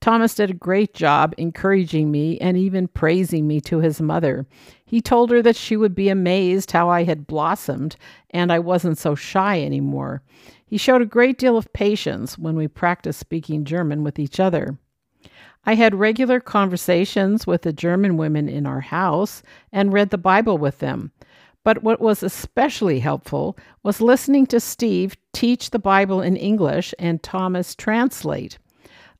Thomas 0.00 0.34
did 0.34 0.50
a 0.50 0.54
great 0.54 0.94
job 0.94 1.34
encouraging 1.36 2.10
me 2.10 2.38
and 2.38 2.56
even 2.56 2.88
praising 2.88 3.46
me 3.46 3.60
to 3.62 3.80
his 3.80 4.00
mother. 4.00 4.46
He 4.84 5.02
told 5.02 5.30
her 5.30 5.42
that 5.42 5.56
she 5.56 5.76
would 5.76 5.94
be 5.94 6.08
amazed 6.08 6.72
how 6.72 6.88
I 6.88 7.04
had 7.04 7.26
blossomed 7.26 7.96
and 8.30 8.50
I 8.50 8.58
wasn't 8.60 8.96
so 8.96 9.14
shy 9.14 9.62
anymore. 9.62 10.22
He 10.64 10.78
showed 10.78 11.02
a 11.02 11.06
great 11.06 11.36
deal 11.36 11.56
of 11.56 11.72
patience 11.74 12.38
when 12.38 12.56
we 12.56 12.66
practiced 12.66 13.20
speaking 13.20 13.64
German 13.64 14.02
with 14.02 14.18
each 14.18 14.40
other. 14.40 14.78
I 15.66 15.74
had 15.74 15.94
regular 15.94 16.40
conversations 16.40 17.46
with 17.46 17.62
the 17.62 17.72
German 17.72 18.16
women 18.16 18.48
in 18.48 18.64
our 18.64 18.80
house 18.80 19.42
and 19.70 19.92
read 19.92 20.08
the 20.08 20.16
Bible 20.16 20.56
with 20.56 20.78
them. 20.78 21.12
But 21.62 21.82
what 21.82 22.00
was 22.00 22.22
especially 22.22 23.00
helpful 23.00 23.58
was 23.82 24.00
listening 24.00 24.46
to 24.46 24.60
Steve 24.60 25.14
teach 25.34 25.70
the 25.70 25.78
Bible 25.78 26.22
in 26.22 26.36
English 26.36 26.94
and 26.98 27.22
Thomas 27.22 27.74
translate. 27.74 28.56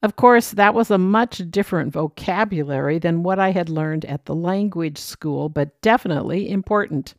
Of 0.02 0.16
course, 0.16 0.52
that 0.52 0.72
was 0.72 0.90
a 0.90 0.96
much 0.96 1.42
different 1.50 1.92
vocabulary 1.92 2.98
than 2.98 3.22
what 3.22 3.38
I 3.38 3.50
had 3.50 3.68
learned 3.68 4.06
at 4.06 4.24
the 4.24 4.34
language 4.34 4.96
school, 4.96 5.50
but 5.50 5.78
definitely 5.82 6.48
important. 6.48 7.14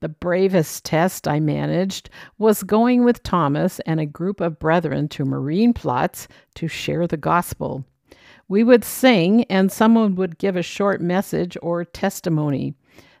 The 0.00 0.08
bravest 0.08 0.84
test 0.84 1.28
I 1.28 1.38
managed 1.38 2.10
was 2.36 2.64
going 2.64 3.04
with 3.04 3.22
Thomas 3.22 3.78
and 3.86 4.00
a 4.00 4.06
group 4.06 4.40
of 4.40 4.58
brethren 4.58 5.08
to 5.10 5.24
Marienplatz 5.24 6.26
to 6.56 6.66
share 6.66 7.06
the 7.06 7.16
gospel. 7.16 7.84
We 8.48 8.64
would 8.64 8.84
sing, 8.84 9.44
and 9.44 9.70
someone 9.70 10.16
would 10.16 10.36
give 10.36 10.56
a 10.56 10.62
short 10.62 11.00
message 11.00 11.56
or 11.62 11.84
testimony. 11.84 12.74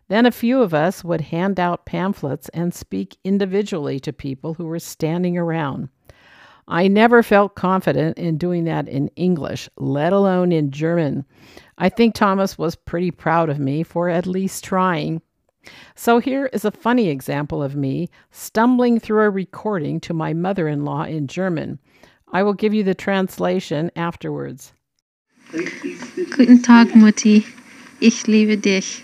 Then 0.08 0.26
a 0.26 0.32
few 0.32 0.60
of 0.60 0.74
us 0.74 1.02
would 1.04 1.22
hand 1.22 1.58
out 1.58 1.86
pamphlets 1.86 2.50
and 2.50 2.74
speak 2.74 3.16
individually 3.24 4.00
to 4.00 4.12
people 4.12 4.54
who 4.54 4.66
were 4.66 4.80
standing 4.80 5.38
around. 5.38 5.88
I 6.66 6.88
never 6.88 7.22
felt 7.22 7.54
confident 7.54 8.18
in 8.18 8.38
doing 8.38 8.64
that 8.64 8.88
in 8.88 9.08
English, 9.16 9.68
let 9.76 10.12
alone 10.12 10.52
in 10.52 10.70
German. 10.70 11.24
I 11.78 11.88
think 11.88 12.14
Thomas 12.14 12.56
was 12.56 12.74
pretty 12.74 13.10
proud 13.10 13.50
of 13.50 13.58
me 13.58 13.82
for 13.82 14.08
at 14.08 14.26
least 14.26 14.64
trying. 14.64 15.20
So 15.94 16.18
here 16.18 16.46
is 16.52 16.64
a 16.64 16.70
funny 16.70 17.08
example 17.08 17.62
of 17.62 17.76
me 17.76 18.10
stumbling 18.30 19.00
through 19.00 19.22
a 19.22 19.30
recording 19.30 20.00
to 20.00 20.14
my 20.14 20.32
mother 20.34 20.68
in 20.68 20.84
law 20.84 21.04
in 21.04 21.26
German. 21.26 21.78
I 22.32 22.42
will 22.42 22.54
give 22.54 22.74
you 22.74 22.82
the 22.82 22.94
translation 22.94 23.90
afterwards. 23.96 24.72
Guten 25.50 26.62
Tag, 26.62 26.88
Mutti. 26.94 27.44
Ich 28.00 28.26
liebe 28.26 28.56
dich. 28.56 29.02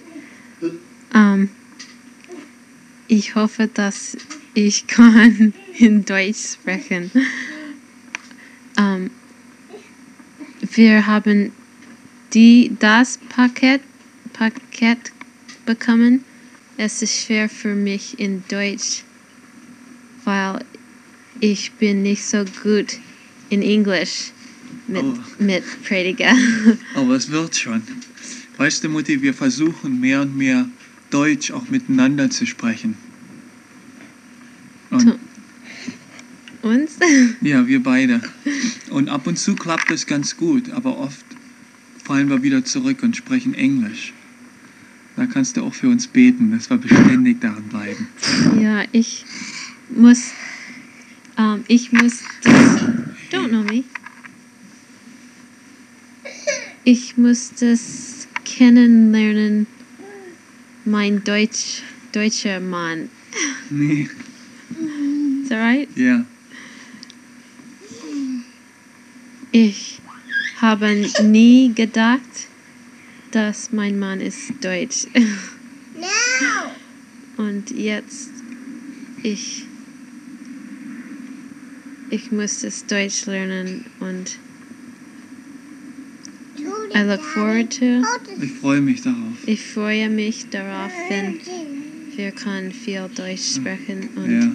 Ähm, 1.14 1.50
ich 3.10 3.34
hoffe, 3.34 3.68
dass 3.72 4.16
ich 4.54 4.86
kann 4.86 5.52
in 5.78 6.04
Deutsch 6.04 6.52
sprechen. 6.54 7.10
Ähm, 8.78 9.10
wir 10.72 11.06
haben 11.06 11.52
die, 12.32 12.70
das 12.78 13.18
Paket, 13.28 13.80
Paket 14.32 15.12
bekommen. 15.66 16.24
Es 16.76 17.02
ist 17.02 17.24
schwer 17.26 17.48
für 17.48 17.74
mich 17.74 18.18
in 18.18 18.44
Deutsch, 18.48 19.02
weil 20.24 20.64
ich 21.40 21.72
bin 21.72 22.02
nicht 22.02 22.24
so 22.24 22.44
gut 22.62 22.98
in 23.50 23.62
Englisch 23.62 24.30
mit, 24.86 25.02
Oh. 25.02 25.18
mit 25.38 25.64
Prediger. 25.84 26.32
Aber 26.94 27.14
es 27.16 27.30
wird 27.30 27.56
schon. 27.56 27.82
Weißt 28.56 28.84
du, 28.84 28.88
Mutti, 28.88 29.20
wir 29.20 29.34
versuchen 29.34 29.98
mehr 30.00 30.22
und 30.22 30.36
mehr 30.36 30.68
Deutsch 31.10 31.50
auch 31.50 31.68
miteinander 31.68 32.30
zu 32.30 32.46
sprechen. 32.46 32.96
Und, 34.90 35.18
Uns? 36.62 36.98
ja, 37.40 37.66
wir 37.66 37.82
beide. 37.82 38.20
Und 38.90 39.08
ab 39.08 39.26
und 39.26 39.38
zu 39.38 39.54
klappt 39.54 39.90
das 39.90 40.06
ganz 40.06 40.36
gut, 40.36 40.70
aber 40.70 40.98
oft 40.98 41.24
fallen 42.04 42.28
wir 42.28 42.42
wieder 42.42 42.64
zurück 42.64 43.02
und 43.02 43.16
sprechen 43.16 43.54
Englisch. 43.54 44.12
Da 45.16 45.26
kannst 45.26 45.56
du 45.56 45.62
auch 45.62 45.74
für 45.74 45.88
uns 45.88 46.06
beten, 46.06 46.50
dass 46.50 46.70
wir 46.70 46.78
beständig 46.78 47.40
daran 47.40 47.64
bleiben. 47.64 48.08
Ja, 48.60 48.84
ich 48.92 49.24
muss, 49.88 50.32
ähm, 51.36 51.64
ich 51.68 51.92
muss 51.92 52.22
das, 52.42 52.82
don't 53.30 53.48
know 53.48 53.62
me. 53.62 53.84
Ich 56.84 57.16
muss 57.16 57.52
das 57.60 58.28
kennenlernen, 58.44 59.66
mein 60.84 61.22
Deutsch, 61.24 61.82
deutscher 62.12 62.60
Mann. 62.60 63.10
Nee, 63.70 64.08
Is 65.42 65.48
that 65.48 65.58
right? 65.60 65.88
ja. 65.96 66.24
Ich 69.52 70.00
habe 70.60 70.94
nie 71.24 71.72
gedacht, 71.74 72.20
dass 73.32 73.72
mein 73.72 73.98
Mann 73.98 74.20
ist 74.20 74.52
deutsch. 74.60 75.06
No! 75.14 76.06
Und 77.44 77.70
jetzt, 77.70 78.30
ich, 79.22 79.64
ich 82.10 82.30
muss 82.32 82.60
das 82.60 82.86
Deutsch 82.86 83.26
lernen 83.26 83.86
und 84.00 84.38
I 86.94 87.02
look 87.02 87.22
forward 87.22 87.70
to. 87.72 88.02
Ich 88.40 88.52
freue 88.52 88.80
mich 88.80 89.02
darauf. 89.02 89.46
Ich 89.46 89.62
freue 89.62 90.08
mich 90.08 90.48
darauf, 90.50 90.90
wenn 91.08 91.40
wir 92.16 92.32
können 92.32 92.72
viel 92.72 93.08
Deutsch 93.14 93.54
sprechen 93.54 94.08
und 94.16 94.30
Ja. 94.30 94.48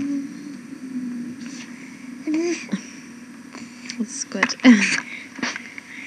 das 4.00 4.08
ist 4.10 4.32
gut. 4.32 4.58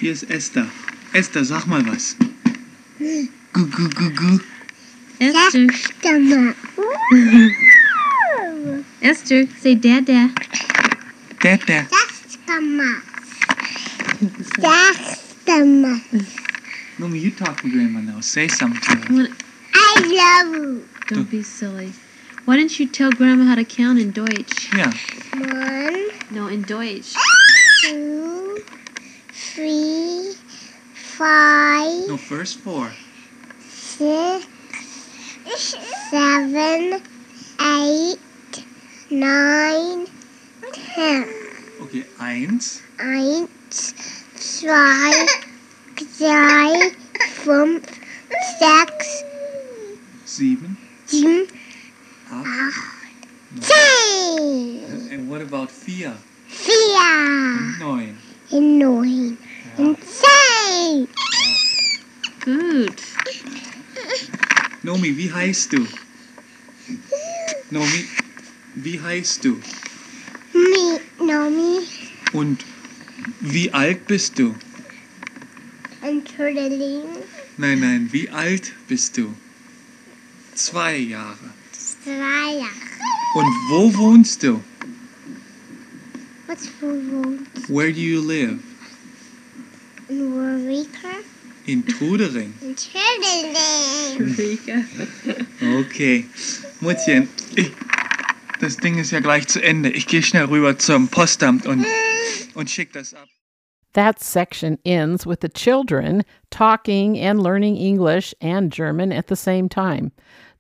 Hier 0.01 0.13
ist 0.13 0.31
Esther. 0.31 0.67
Esther, 1.13 1.45
sag 1.45 1.67
mal 1.67 1.85
was. 1.87 2.17
Gu, 2.99 3.67
gu, 3.67 3.89
gu, 3.89 4.11
gu. 4.11 4.39
Esther, 5.19 5.67
Sag 6.03 6.21
mal. 6.21 6.55
Esther, 9.01 9.47
say 9.63 9.75
Dada. 9.75 10.31
Der, 11.43 11.57
der. 11.59 11.87
Sag 12.47 12.63
mal. 12.63 13.03
Sag 14.61 15.18
mal. 15.59 16.01
Nomi, 16.99 17.21
you 17.21 17.31
talk 17.31 17.61
to 17.63 17.71
grandma 17.71 18.01
now. 18.01 18.21
Say 18.21 18.49
something 18.49 18.81
to 18.81 19.15
her. 19.15 19.29
I 19.75 20.45
love 20.45 20.55
you. 20.55 20.89
Don't 21.09 21.31
be 21.31 21.43
silly. 21.43 21.93
Why 22.45 22.57
don't 22.57 22.79
you 22.79 22.87
tell 22.87 23.13
Grandma 23.13 23.45
how 23.45 23.55
to 23.57 23.65
count 23.65 23.99
in 23.99 24.11
Deutsch? 24.11 24.73
Ja. 24.73 24.91
One, 25.35 26.09
No, 26.31 26.47
in 26.49 26.63
Deutsch. 26.65 27.15
two, 27.83 28.63
three, 29.33 30.35
five, 30.95 32.09
No, 32.09 32.17
first 32.17 32.59
four. 32.61 32.91
six, 33.61 34.47
seven, 36.11 37.01
eight, 37.61 38.19
nine, 39.11 40.07
ten. 40.73 41.29
Okay, 41.83 42.05
eins, 42.19 42.81
Eins, 42.99 43.95
zwei, 44.39 45.27
drei, 45.97 46.93
from 47.45 47.81
sechs, 48.59 49.25
sieben, 50.25 50.77
sieben, 51.07 51.47
acht. 52.31 52.47
Ah. 52.47 52.99
zehn. 53.61 55.11
And 55.11 55.29
what 55.29 55.41
about 55.41 55.71
vier? 55.71 56.17
Vier. 56.47 57.79
Neun. 57.81 58.17
Und 58.51 58.79
neun. 58.79 59.39
Und 59.77 59.99
zehn. 60.05 61.09
Gut. 62.45 63.03
Nomi, 64.83 65.17
wie 65.17 65.33
heißt 65.33 65.73
du? 65.73 65.87
Nomi, 67.71 68.05
wie 68.75 69.01
heißt 69.01 69.45
du? 69.45 69.61
Mi, 70.55 71.01
Nomi. 71.19 71.87
Und 72.33 72.65
wie 73.53 73.73
alt 73.73 74.07
bist 74.07 74.39
du? 74.39 74.55
Entschuldigung. 76.03 77.05
Nein, 77.57 77.81
nein, 77.81 78.09
wie 78.13 78.29
alt 78.31 78.73
bist 78.87 79.17
du? 79.17 79.35
Zwei 80.55 80.97
Jahre. 80.97 81.53
Zwei 81.73 82.55
Jahre. 82.55 82.89
Und 83.35 83.47
wo 83.69 83.95
wohnst 83.97 84.43
du? 84.43 84.63
Was 86.47 86.67
für 86.67 86.87
wohnt? 87.13 87.69
Where 87.69 87.93
do 87.93 88.01
you 88.01 88.21
live? 88.21 88.59
In 90.09 90.35
Warwicker? 90.35 91.19
In 91.67 91.85
Trudering. 91.87 92.55
Chilling. 92.77 94.35
Rika. 94.37 94.85
Okay. 95.81 96.27
Muttchen, 96.81 97.29
ich, 97.55 97.71
das 98.61 98.79
Ding 98.79 98.99
ist 98.99 99.11
ja 99.11 99.21
gleich 99.21 99.47
zu 99.47 99.63
Ende. 99.63 99.91
Ich 99.91 100.07
gehe 100.07 100.23
schnell 100.23 100.47
rüber 100.47 100.79
zum 100.79 101.09
Postamt 101.09 101.67
und, 101.67 101.85
und 102.55 102.71
schick 102.71 102.93
das 102.93 103.13
ab. 103.15 103.29
That 103.99 104.21
section 104.21 104.79
ends 104.85 105.27
with 105.27 105.41
the 105.41 105.49
children 105.49 106.25
talking 106.53 107.19
and 107.19 107.43
learning 107.43 107.79
English 107.79 108.33
and 108.41 108.71
German 108.71 109.11
at 109.11 109.27
the 109.27 109.35
same 109.35 109.69
time. 109.69 110.13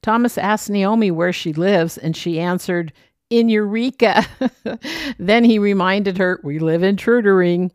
Thomas 0.03 0.37
asked 0.37 0.69
Naomi 0.69 1.13
where 1.13 1.33
she 1.33 1.53
lives, 1.53 1.97
and 1.97 2.17
she 2.17 2.41
answered, 2.41 2.93
In 3.31 3.49
Eureka. 3.49 4.27
then 5.21 5.45
he 5.45 5.61
reminded 5.61 6.19
her, 6.19 6.41
We 6.43 6.59
live 6.59 6.83
in 6.83 6.97
Trudering. 6.97 7.71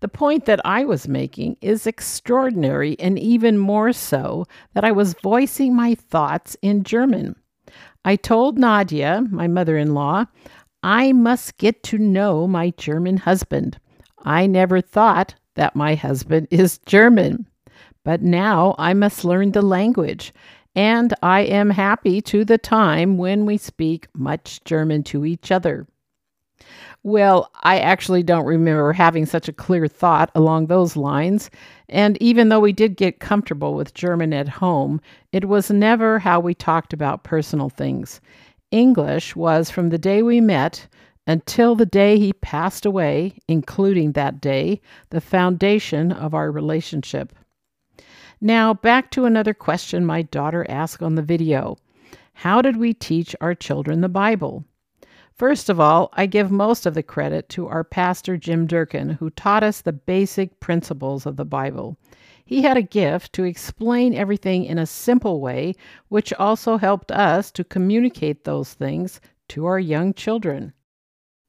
The 0.00 0.08
point 0.08 0.44
that 0.44 0.60
I 0.62 0.84
was 0.84 1.08
making 1.08 1.56
is 1.62 1.86
extraordinary, 1.86 2.94
and 3.00 3.18
even 3.18 3.56
more 3.56 3.94
so 3.94 4.44
that 4.74 4.84
I 4.84 4.92
was 4.92 5.16
voicing 5.22 5.74
my 5.74 5.94
thoughts 5.94 6.54
in 6.60 6.84
German. 6.84 7.34
I 8.04 8.16
told 8.16 8.58
Nadia, 8.58 9.24
my 9.30 9.48
mother 9.48 9.78
in 9.78 9.94
law, 9.94 10.26
I 10.82 11.12
must 11.14 11.56
get 11.56 11.82
to 11.84 11.96
know 11.96 12.46
my 12.46 12.74
German 12.76 13.16
husband. 13.16 13.78
I 14.22 14.46
never 14.46 14.80
thought 14.80 15.34
that 15.54 15.76
my 15.76 15.94
husband 15.94 16.48
is 16.50 16.78
German, 16.86 17.46
but 18.04 18.22
now 18.22 18.74
I 18.78 18.94
must 18.94 19.24
learn 19.24 19.52
the 19.52 19.62
language, 19.62 20.32
and 20.74 21.12
I 21.22 21.40
am 21.40 21.70
happy 21.70 22.20
to 22.22 22.44
the 22.44 22.58
time 22.58 23.18
when 23.18 23.46
we 23.46 23.58
speak 23.58 24.08
much 24.14 24.62
German 24.64 25.02
to 25.04 25.24
each 25.24 25.50
other. 25.50 25.86
Well, 27.04 27.50
I 27.64 27.80
actually 27.80 28.22
don't 28.22 28.46
remember 28.46 28.92
having 28.92 29.26
such 29.26 29.48
a 29.48 29.52
clear 29.52 29.88
thought 29.88 30.30
along 30.36 30.66
those 30.66 30.96
lines. 30.96 31.50
And 31.88 32.16
even 32.22 32.48
though 32.48 32.60
we 32.60 32.72
did 32.72 32.96
get 32.96 33.18
comfortable 33.18 33.74
with 33.74 33.94
German 33.94 34.32
at 34.32 34.48
home, 34.48 35.00
it 35.32 35.46
was 35.46 35.70
never 35.70 36.20
how 36.20 36.38
we 36.38 36.54
talked 36.54 36.92
about 36.92 37.24
personal 37.24 37.68
things. 37.68 38.20
English 38.70 39.34
was 39.34 39.68
from 39.68 39.90
the 39.90 39.98
day 39.98 40.22
we 40.22 40.40
met 40.40 40.86
until 41.26 41.74
the 41.74 41.86
day 41.86 42.18
he 42.18 42.32
passed 42.32 42.84
away, 42.84 43.34
including 43.46 44.12
that 44.12 44.40
day, 44.40 44.80
the 45.10 45.20
foundation 45.20 46.10
of 46.10 46.34
our 46.34 46.50
relationship. 46.50 47.32
Now, 48.40 48.74
back 48.74 49.10
to 49.12 49.24
another 49.24 49.54
question 49.54 50.04
my 50.04 50.22
daughter 50.22 50.66
asked 50.68 51.02
on 51.02 51.14
the 51.14 51.22
video 51.22 51.76
How 52.34 52.60
did 52.60 52.76
we 52.76 52.92
teach 52.92 53.36
our 53.40 53.54
children 53.54 54.00
the 54.00 54.08
Bible? 54.08 54.64
First 55.34 55.70
of 55.70 55.80
all, 55.80 56.10
I 56.12 56.26
give 56.26 56.50
most 56.50 56.84
of 56.84 56.94
the 56.94 57.02
credit 57.02 57.48
to 57.50 57.68
our 57.68 57.84
pastor, 57.84 58.36
Jim 58.36 58.66
Durkin, 58.66 59.10
who 59.10 59.30
taught 59.30 59.62
us 59.62 59.80
the 59.80 59.92
basic 59.92 60.60
principles 60.60 61.24
of 61.24 61.36
the 61.36 61.44
Bible. 61.44 61.96
He 62.44 62.62
had 62.62 62.76
a 62.76 62.82
gift 62.82 63.32
to 63.34 63.44
explain 63.44 64.14
everything 64.14 64.64
in 64.64 64.78
a 64.78 64.86
simple 64.86 65.40
way, 65.40 65.74
which 66.08 66.32
also 66.34 66.76
helped 66.76 67.10
us 67.12 67.50
to 67.52 67.64
communicate 67.64 68.44
those 68.44 68.74
things 68.74 69.20
to 69.48 69.66
our 69.66 69.78
young 69.78 70.12
children. 70.12 70.72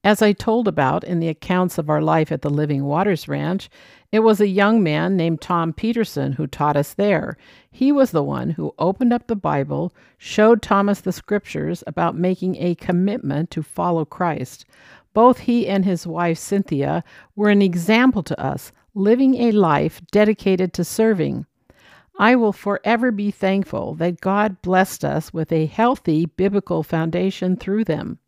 As 0.04 0.20
I 0.20 0.34
told 0.34 0.68
about 0.68 1.02
in 1.02 1.18
the 1.18 1.28
accounts 1.28 1.78
of 1.78 1.88
our 1.88 2.02
life 2.02 2.30
at 2.30 2.42
the 2.42 2.50
Living 2.50 2.84
Waters 2.84 3.26
Ranch, 3.26 3.70
it 4.12 4.18
was 4.20 4.38
a 4.38 4.46
young 4.46 4.82
man 4.82 5.16
named 5.16 5.40
Tom 5.40 5.72
Peterson 5.72 6.32
who 6.32 6.46
taught 6.46 6.76
us 6.76 6.92
there. 6.92 7.38
He 7.70 7.90
was 7.90 8.10
the 8.10 8.22
one 8.22 8.50
who 8.50 8.74
opened 8.78 9.14
up 9.14 9.26
the 9.26 9.34
Bible, 9.34 9.94
showed 10.18 10.60
Thomas 10.60 11.00
the 11.00 11.10
scriptures 11.10 11.82
about 11.86 12.18
making 12.18 12.56
a 12.56 12.74
commitment 12.74 13.50
to 13.52 13.62
follow 13.62 14.04
Christ. 14.04 14.66
Both 15.14 15.38
he 15.38 15.66
and 15.66 15.86
his 15.86 16.06
wife 16.06 16.36
Cynthia 16.36 17.02
were 17.34 17.48
an 17.48 17.62
example 17.62 18.22
to 18.24 18.38
us, 18.38 18.72
living 18.94 19.36
a 19.36 19.52
life 19.52 20.02
dedicated 20.12 20.74
to 20.74 20.84
serving. 20.84 21.46
I 22.18 22.36
will 22.36 22.52
forever 22.52 23.10
be 23.10 23.30
thankful 23.30 23.94
that 23.94 24.20
God 24.20 24.60
blessed 24.60 25.02
us 25.02 25.32
with 25.32 25.50
a 25.50 25.64
healthy 25.64 26.26
biblical 26.26 26.82
foundation 26.82 27.56
through 27.56 27.84
them. 27.84 28.18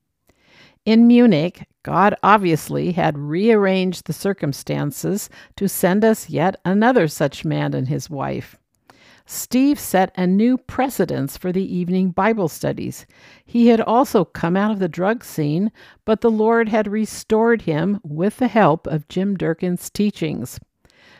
In 0.86 1.08
Munich, 1.08 1.66
God 1.82 2.14
obviously 2.22 2.92
had 2.92 3.18
rearranged 3.18 4.06
the 4.06 4.12
circumstances 4.12 5.28
to 5.56 5.68
send 5.68 6.04
us 6.04 6.30
yet 6.30 6.60
another 6.64 7.08
such 7.08 7.44
man 7.44 7.74
and 7.74 7.88
his 7.88 8.08
wife. 8.08 8.56
Steve 9.26 9.80
set 9.80 10.14
a 10.16 10.28
new 10.28 10.56
precedence 10.56 11.36
for 11.36 11.50
the 11.50 11.74
evening 11.76 12.12
Bible 12.12 12.46
studies. 12.46 13.04
He 13.44 13.66
had 13.66 13.80
also 13.80 14.24
come 14.24 14.56
out 14.56 14.70
of 14.70 14.78
the 14.78 14.88
drug 14.88 15.24
scene, 15.24 15.72
but 16.04 16.20
the 16.20 16.30
Lord 16.30 16.68
had 16.68 16.86
restored 16.86 17.62
him 17.62 17.98
with 18.04 18.36
the 18.36 18.46
help 18.46 18.86
of 18.86 19.08
Jim 19.08 19.36
Durkin's 19.36 19.90
teachings. 19.90 20.60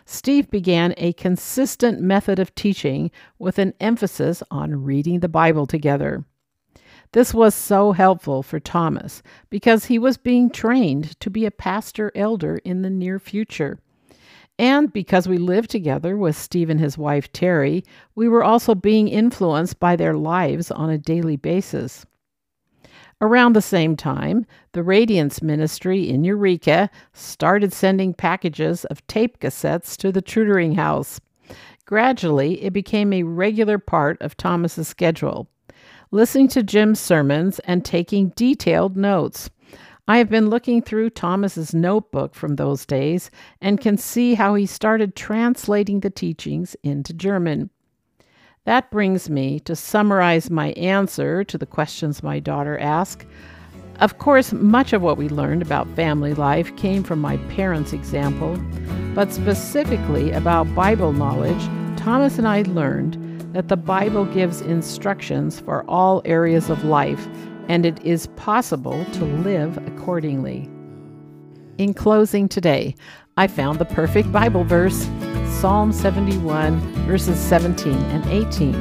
Steve 0.05 0.49
began 0.49 0.95
a 0.97 1.13
consistent 1.15 2.01
method 2.01 2.39
of 2.39 2.55
teaching 2.55 3.11
with 3.41 3.59
an 3.59 3.75
emphasis 3.81 4.45
on 4.49 4.85
reading 4.85 5.19
the 5.19 5.29
Bible 5.29 5.67
together. 5.67 6.25
This 7.17 7.33
was 7.33 7.55
so 7.55 7.93
helpful 7.93 8.43
for 8.43 8.61
Thomas 8.61 9.23
because 9.49 9.87
he 9.87 9.99
was 9.99 10.19
being 10.19 10.51
trained 10.51 11.19
to 11.21 11.31
be 11.31 11.47
a 11.47 11.51
pastor 11.51 12.13
elder 12.15 12.59
in 12.59 12.83
the 12.83 12.91
near 12.91 13.19
future. 13.19 13.79
And 14.59 14.93
because 14.93 15.27
we 15.27 15.39
lived 15.39 15.71
together 15.71 16.15
with 16.19 16.37
Steve 16.37 16.69
and 16.69 16.79
his 16.79 16.99
wife 16.99 17.33
Terry, 17.33 17.85
we 18.15 18.29
were 18.29 18.45
also 18.45 18.75
being 18.75 19.09
influenced 19.09 19.81
by 19.81 19.97
their 19.97 20.13
lives 20.13 20.71
on 20.71 20.91
a 20.91 20.99
daily 20.99 21.37
basis. 21.37 22.05
Around 23.23 23.55
the 23.55 23.63
same 23.63 23.97
time, 23.97 24.45
the 24.73 24.83
Radiance 24.83 25.41
Ministry 25.41 26.11
in 26.11 26.23
Eureka 26.23 26.91
started 27.15 27.73
sending 27.73 28.13
packages 28.13 28.85
of 28.85 29.07
tape 29.07 29.41
cassettes 29.41 29.97
to 29.97 30.13
the 30.13 30.21
Trudering 30.21 30.75
house. 30.75 31.19
Gradually, 31.87 32.63
it 32.63 32.75
became 32.75 33.15
a 33.15 33.23
regular 33.23 33.79
part 33.79 34.21
of 34.21 34.37
Thomas's 34.37 34.87
schedule 34.87 35.49
listening 36.11 36.49
to 36.49 36.63
Jim's 36.63 37.01
sermons, 37.01 37.59
and 37.61 37.85
taking 37.85 38.31
detailed 38.31 38.97
notes. 38.97 39.51
I 40.09 40.19
have 40.19 40.31
been 40.31 40.51
looking 40.51 40.83
through 40.83 41.11
Thomas's 41.11 41.75
notebook 41.75 42.35
from 42.35 42.55
those 42.57 42.87
days 42.87 43.31
and 43.61 43.81
can 43.81 43.97
see 43.97 44.35
how 44.35 44.55
he 44.55 44.65
started 44.65 45.17
translating 45.17 46.01
the 46.01 46.11
teachings 46.11 46.77
into 46.85 47.13
German. 47.13 47.71
That 48.67 48.91
brings 48.91 49.29
me 49.29 49.59
to 49.61 49.75
summarize 49.75 50.49
my 50.49 50.69
answer 50.73 51.43
to 51.45 51.59
the 51.59 51.67
questions 51.67 52.23
my 52.23 52.39
daughter 52.39 52.79
asked. 52.79 53.27
Of 53.99 54.19
course, 54.19 54.53
much 54.53 54.93
of 54.93 55.03
what 55.03 55.17
we 55.17 55.29
learned 55.29 55.63
about 55.63 55.89
family 55.97 56.35
life 56.35 56.77
came 56.77 57.03
from 57.03 57.21
my 57.21 57.39
parents' 57.55 57.93
example, 57.93 58.57
but 59.15 59.33
specifically 59.33 60.31
about 60.33 60.73
Bible 60.75 61.13
knowledge, 61.13 61.65
Thomas 61.97 62.39
and 62.39 62.47
I 62.47 62.63
learned 62.63 63.17
that 63.57 63.69
the 63.69 63.77
Bible 63.77 64.27
gives 64.27 64.61
instructions 64.61 65.61
for 65.61 65.83
all 65.89 66.21
areas 66.27 66.69
of 66.69 66.85
life, 66.85 67.27
and 67.69 67.87
it 67.87 67.99
is 68.05 68.27
possible 68.37 69.03
to 69.13 69.25
live 69.25 69.79
accordingly. 69.89 70.69
In 71.79 71.95
closing 71.95 72.51
today, 72.51 72.95
I 73.39 73.47
found 73.47 73.79
the 73.79 73.87
perfect 73.87 74.31
Bible 74.31 74.63
verse 74.63 75.09
Psalm 75.59 75.91
71, 75.91 76.79
verses 77.07 77.41
17 77.41 77.95
and 77.95 78.27
18. 78.27 78.75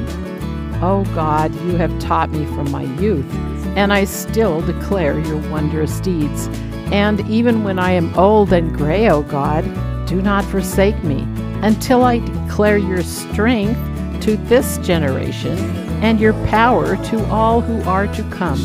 Oh 0.82 1.06
God, 1.14 1.54
you 1.62 1.78
have 1.78 1.98
taught 1.98 2.28
me 2.28 2.44
from 2.44 2.70
my 2.70 2.82
youth, 3.00 3.34
and 3.78 3.94
I 3.94 4.04
still 4.04 4.60
declare 4.60 5.18
your 5.20 5.38
wondrous 5.50 6.00
deeds. 6.00 6.48
And 6.92 7.26
even 7.30 7.64
when 7.64 7.78
I 7.78 7.92
am 7.92 8.14
old 8.14 8.52
and 8.52 8.76
gray, 8.76 9.08
O 9.08 9.20
oh 9.20 9.22
God, 9.22 9.64
do 10.06 10.20
not 10.20 10.44
forsake 10.44 11.02
me 11.02 11.22
until 11.62 12.04
I 12.04 12.18
declare 12.18 12.76
your 12.76 13.02
strength 13.02 13.80
to 14.26 14.36
this 14.48 14.76
generation, 14.78 15.56
and 16.02 16.18
your 16.18 16.32
power 16.48 16.96
to 16.96 17.24
all 17.26 17.60
who 17.60 17.80
are 17.88 18.08
to 18.08 18.28
come. 18.30 18.58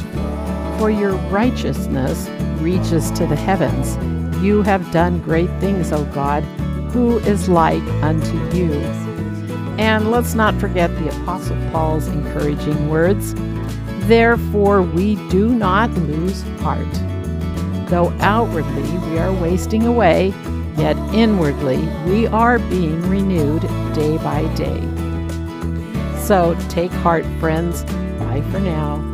For 0.79 0.89
your 0.89 1.13
righteousness 1.29 2.27
reaches 2.59 3.11
to 3.11 3.27
the 3.27 3.35
heavens. 3.35 3.95
You 4.43 4.63
have 4.63 4.91
done 4.91 5.19
great 5.19 5.51
things, 5.59 5.91
O 5.91 6.03
God. 6.05 6.41
Who 6.93 7.19
is 7.19 7.47
like 7.47 7.83
unto 8.01 8.37
you? 8.57 8.73
And 9.77 10.09
let's 10.09 10.33
not 10.33 10.55
forget 10.55 10.89
the 10.95 11.09
Apostle 11.21 11.57
Paul's 11.71 12.07
encouraging 12.07 12.89
words. 12.89 13.35
Therefore, 14.07 14.81
we 14.81 15.13
do 15.29 15.53
not 15.53 15.91
lose 15.91 16.41
heart. 16.61 16.91
Though 17.87 18.11
outwardly 18.19 18.97
we 19.09 19.19
are 19.19 19.31
wasting 19.31 19.85
away, 19.85 20.33
yet 20.75 20.97
inwardly 21.13 21.77
we 22.07 22.25
are 22.25 22.57
being 22.57 22.99
renewed 23.07 23.61
day 23.93 24.17
by 24.17 24.51
day. 24.55 25.00
So 26.31 26.55
take 26.69 26.91
heart, 26.91 27.25
friends. 27.41 27.83
Bye 28.17 28.41
for 28.51 28.61
now. 28.61 29.10